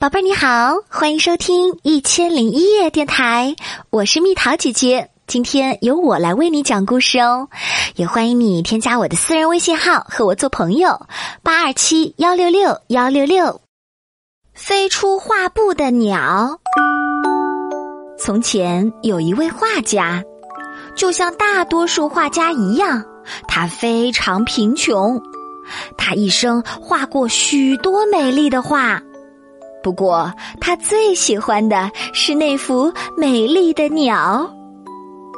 [0.00, 3.56] 宝贝你好，欢迎收听《一千零一夜》电台，
[3.90, 5.10] 我是蜜桃姐姐。
[5.26, 7.48] 今天由我来为你讲故事哦，
[7.96, 11.08] 也欢迎你添加我的私人微信号和我做朋友，
[11.42, 13.60] 八二七幺六六幺六六。
[14.54, 16.60] 飞出画布的鸟。
[18.20, 20.22] 从前有一位画家，
[20.94, 23.04] 就像大多数画家一样，
[23.48, 25.20] 他非常贫穷。
[25.96, 29.02] 他一生画过许多美丽的画，
[29.88, 30.30] 不过
[30.60, 34.46] 他最喜欢的是那幅美丽的鸟。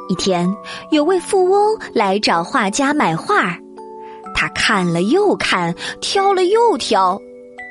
[0.09, 0.53] 一天，
[0.89, 3.57] 有位富翁来找画家买画，
[4.35, 7.17] 他看了又看，挑了又挑，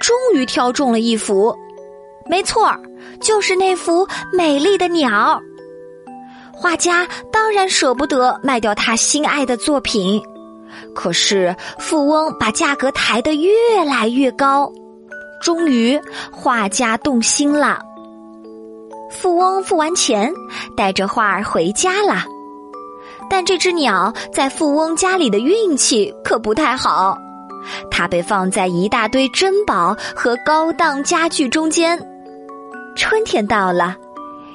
[0.00, 1.54] 终于挑中了一幅。
[2.24, 2.74] 没错，
[3.20, 5.38] 就是那幅美丽的鸟。
[6.50, 10.18] 画家当然舍不得卖掉他心爱的作品，
[10.94, 14.72] 可是富翁把价格抬得越来越高，
[15.40, 17.80] 终于画家动心了。
[19.10, 20.32] 富翁付完钱，
[20.76, 22.24] 带着画儿回家了。
[23.28, 27.16] 但这只鸟在富翁家里的运气可不太好，
[27.90, 31.98] 它被放在一大堆珍宝和高档家具中间。
[32.96, 33.96] 春天到了，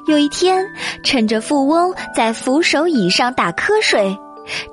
[0.08, 0.66] 有一天，
[1.04, 4.18] 趁着富翁在扶手椅上打瞌睡，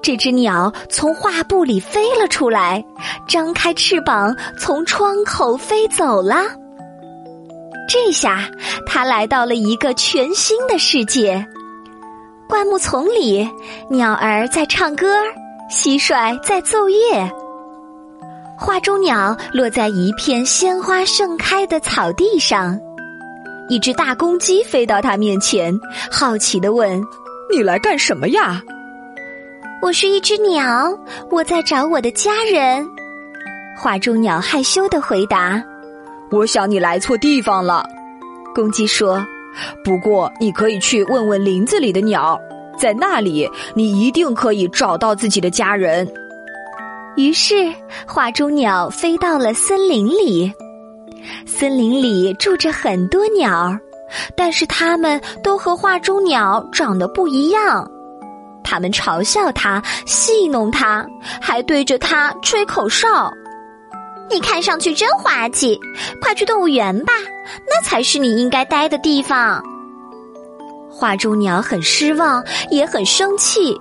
[0.03, 2.85] 这只鸟从画布里飞了出来，
[3.27, 6.37] 张开翅膀从窗口飞走了。
[7.89, 8.49] 这下，
[8.87, 11.47] 它来到了一个全新的世界。
[12.49, 13.49] 灌木丛里，
[13.89, 15.07] 鸟儿在唱歌，
[15.71, 17.31] 蟋蟀在奏乐。
[18.59, 22.79] 画中鸟落在一片鲜花盛开的草地上，
[23.69, 25.77] 一只大公鸡飞到它面前，
[26.11, 27.03] 好奇的问
[27.51, 28.63] ：“你来干什么呀
[29.83, 30.97] ？”“我是一只鸟，
[31.29, 32.89] 我在找我的家人。”
[33.77, 35.61] 画中鸟害羞的回答。
[36.31, 37.85] “我想你来错地方了。”
[38.55, 39.21] 公鸡说。
[39.85, 42.41] 不过，你可以去问问林子里的鸟，
[42.79, 46.11] 在那里你一定可以找到自己的家人。
[47.17, 47.71] 于是，
[48.07, 50.51] 画中鸟飞到了森林里。
[51.45, 53.77] 森林里住着很多鸟，
[54.35, 57.87] 但是它们都和画中鸟长得不一样。
[58.73, 61.07] 他们嘲笑他，戏弄他，
[61.43, 63.31] 还对着他吹口哨。
[64.31, 65.79] 你看上去真滑稽，
[66.23, 67.13] 快去动物园吧，
[67.69, 69.63] 那才是你应该待的地方。
[70.91, 73.79] 画中鸟很失望，也很生气，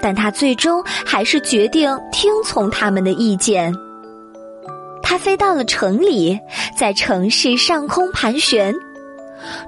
[0.00, 3.74] 但他最终还是决定听从他们的意见。
[5.02, 6.38] 他飞到了城里，
[6.78, 8.72] 在城市上空盘旋，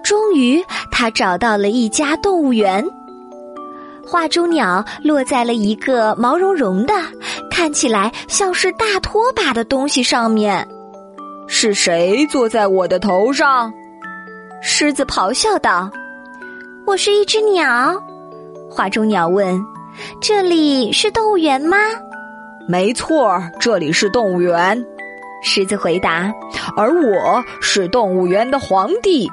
[0.04, 2.88] 终于他找到了一家动物园。
[4.06, 6.94] 画中鸟落在了一个毛茸茸的。
[7.50, 10.66] 看起来像是大拖把的东西上面，
[11.46, 13.72] 是谁坐在我的头上？
[14.60, 15.90] 狮子咆哮道
[16.84, 18.02] ：“我是一只鸟。”
[18.68, 19.64] 画中鸟问
[20.20, 21.76] ：“这里是动物园吗
[22.66, 24.84] ？”“没错，这里是动物园。”
[25.44, 26.32] 狮子回答。
[26.76, 29.30] “而我是动物园的皇帝。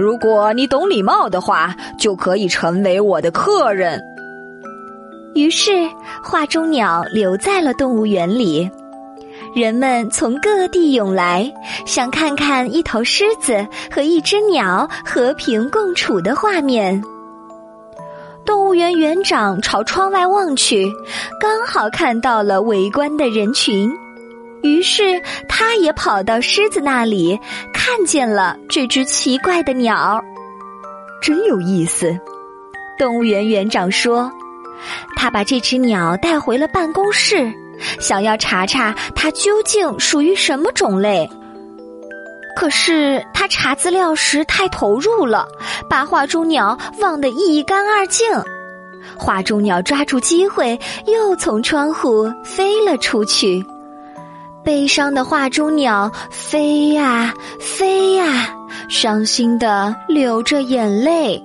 [0.00, 4.02] 如果你懂礼貌的话，就可以成为我的客人。”
[5.36, 5.86] 于是，
[6.22, 8.70] 画中鸟留在了动物园里。
[9.54, 11.52] 人们从各地涌来，
[11.84, 17.04] 想看看一头狮子和一只鸟和平共处的画面。
[18.46, 20.90] 动物园园长朝窗外望去，
[21.38, 23.92] 刚好看到了围观的人群，
[24.62, 27.38] 于是他也跑到狮子那里，
[27.72, 30.22] 看见了这只奇怪的鸟。
[31.22, 32.18] 真有意思，
[32.98, 34.30] 动物园园长说。
[35.14, 37.52] 他把这只鸟带回了办公室，
[37.98, 41.28] 想要查查它究竟属于什么种类。
[42.56, 45.46] 可是他查资料时太投入了，
[45.88, 48.26] 把画中鸟忘得一干二净。
[49.16, 53.62] 画中鸟抓住机会，又从窗户飞了出去。
[54.64, 58.54] 悲伤的画中鸟飞呀飞呀，
[58.88, 61.42] 伤心的流着眼泪。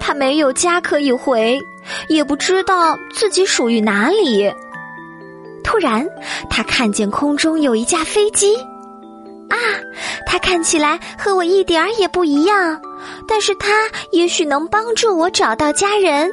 [0.00, 1.58] 他没有家可以回。
[2.08, 4.52] 也不知道自己属于哪里。
[5.62, 6.04] 突然，
[6.50, 8.56] 他看见空中有一架飞机，
[9.48, 9.54] 啊，
[10.26, 12.80] 它看起来和我一点儿也不一样，
[13.28, 13.68] 但是它
[14.10, 16.28] 也许能帮助我找到家人，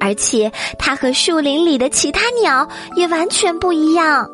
[0.00, 2.66] 而且它和树林里的其他鸟
[2.96, 4.26] 也完全不一样。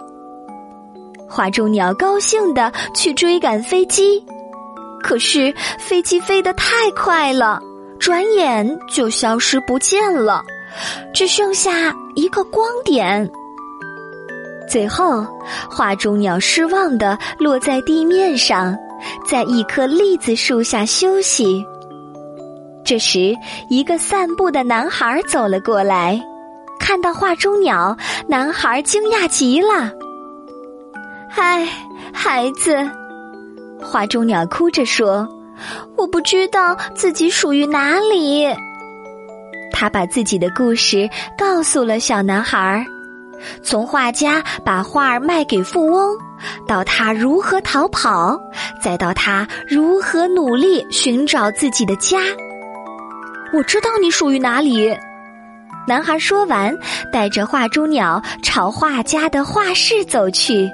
[1.29, 4.25] 画中鸟高兴的去追赶飞机，
[5.03, 7.61] 可是飞机飞得太快了。
[7.99, 10.45] 转眼就消失不见了，
[11.15, 13.29] 只剩下一个光点。
[14.69, 15.27] 最后，
[15.71, 18.77] 画中鸟失望的落在地面上，
[19.27, 21.65] 在一棵栗子树下休息。
[22.85, 23.35] 这时，
[23.71, 26.23] 一个散步的男孩走了过来，
[26.79, 27.97] 看到画中鸟，
[28.29, 29.91] 男孩惊讶极了。
[31.39, 31.69] 嗨，
[32.15, 32.75] 孩子，
[33.79, 35.29] 画中鸟哭着说
[35.95, 38.47] ：“我不知道自己属于哪里。”
[39.71, 41.07] 他把自己的故事
[41.37, 42.87] 告诉了小男孩儿，
[43.63, 46.17] 从画家把画儿卖给富翁，
[46.67, 48.41] 到他如何逃跑，
[48.83, 52.17] 再到他如何努力寻找自己的家。
[53.53, 54.91] 我知道你属于哪里。
[55.87, 56.75] 男孩说完，
[57.13, 60.71] 带着画中鸟朝画家的画室走去。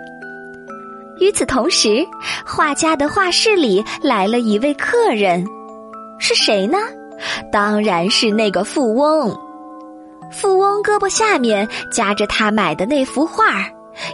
[1.23, 2.05] 与此同时，
[2.45, 5.47] 画家的画室里来了一位客人，
[6.19, 6.79] 是谁呢？
[7.53, 9.33] 当然是那个富翁。
[10.33, 13.65] 富翁胳膊下面夹着他买的那幅画，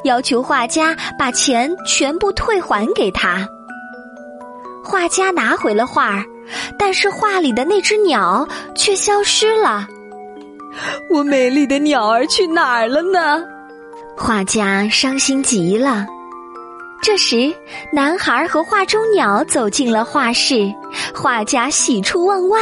[0.04, 3.48] 要求画家把钱全部退还给他。
[4.84, 6.22] 画家拿回了画。
[6.78, 9.86] 但是画里的那只鸟却消失了，
[11.10, 13.44] 我美丽的鸟儿去哪儿了呢？
[14.16, 16.06] 画家伤心极了。
[17.00, 17.54] 这时，
[17.92, 20.72] 男孩和画中鸟走进了画室，
[21.14, 22.58] 画家喜出望外：“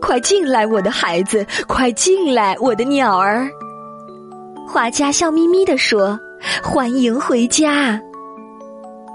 [0.00, 3.48] 快进来，我的孩子，快进来，我的鸟儿。”
[4.68, 6.18] 画家笑眯眯地说
[6.62, 8.00] ：“欢迎回家。”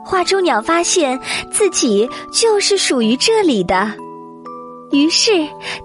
[0.03, 1.17] 画中鸟发现
[1.51, 3.89] 自己就是属于这里的，
[4.91, 5.31] 于是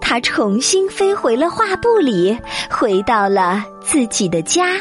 [0.01, 2.37] 它重新飞回了画布里，
[2.69, 4.73] 回到了自己的家。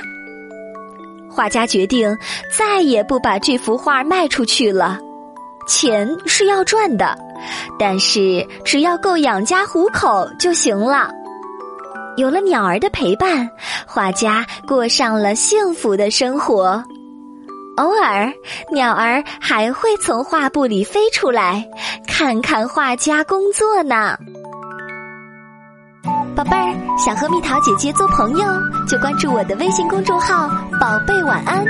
[1.37, 2.17] 画家决定
[2.49, 4.97] 再也不把这幅画卖出去了，
[5.67, 7.15] 钱是要赚的，
[7.77, 11.11] 但是只要够养家糊口就行了。
[12.15, 13.47] 有了鸟儿的陪伴，
[13.85, 16.83] 画家过上了幸福的生活。
[17.75, 18.33] 偶尔，
[18.71, 21.63] 鸟儿还会从画布里飞出来，
[22.07, 24.17] 看看画家工作呢。
[26.35, 28.45] 宝贝儿，想和蜜桃姐姐做朋友，
[28.87, 30.47] 就关注我的微信公众号
[30.79, 31.65] “宝贝晚安”。